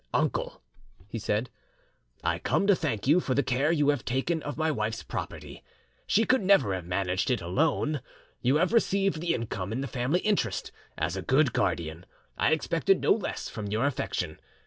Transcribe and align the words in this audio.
"Uncle," 0.15 0.63
he 1.07 1.19
said, 1.19 1.51
"I 2.23 2.39
come 2.39 2.65
to 2.65 2.75
thank 2.75 3.05
you 3.05 3.19
for 3.19 3.35
the 3.35 3.43
care 3.43 3.71
you 3.71 3.89
have 3.89 4.03
taken 4.03 4.41
of 4.41 4.57
my 4.57 4.71
wife's 4.71 5.03
property; 5.03 5.63
she 6.07 6.25
could 6.25 6.41
never 6.41 6.73
have 6.73 6.87
managed 6.87 7.29
it 7.29 7.39
alone. 7.39 8.01
You 8.41 8.55
have 8.55 8.73
received 8.73 9.21
the 9.21 9.35
income 9.35 9.71
in 9.71 9.81
the 9.81 9.85
family 9.87 10.21
interest: 10.21 10.71
as 10.97 11.15
a 11.15 11.21
good 11.21 11.53
guardian, 11.53 12.07
I 12.35 12.51
expected 12.51 12.99
no 12.99 13.13
less 13.13 13.47
from 13.47 13.67
your 13.67 13.85
affection. 13.85 14.39